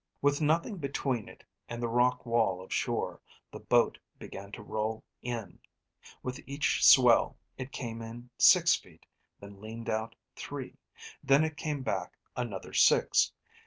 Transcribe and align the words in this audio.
With 0.19 0.41
nothing 0.41 0.77
between 0.77 1.29
it 1.29 1.43
and 1.69 1.79
the 1.79 1.87
rock 1.87 2.25
wall 2.25 2.59
of 2.59 2.73
shore, 2.73 3.21
the 3.51 3.59
boat 3.59 3.99
began 4.17 4.51
to 4.53 4.63
roll 4.63 5.03
in. 5.21 5.59
With 6.23 6.39
each 6.47 6.83
swell, 6.83 7.37
it 7.55 7.71
came 7.71 8.01
in 8.01 8.31
six 8.39 8.73
feet, 8.75 9.05
and 9.41 9.57
then 9.57 9.61
leaned 9.61 9.91
out 9.91 10.15
three. 10.35 10.73
Then 11.21 11.43
it 11.43 11.55
came 11.55 11.83
back 11.83 12.17
another 12.35 12.73
six. 12.73 13.31